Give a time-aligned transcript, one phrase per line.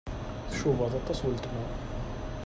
[0.51, 1.65] Tcubaḍ aṭas weltma.